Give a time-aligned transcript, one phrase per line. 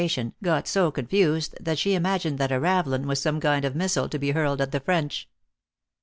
[0.09, 4.09] tion, got so confused that she imagined that a ravelin was some kind of missile
[4.09, 5.29] to be hurled at the French.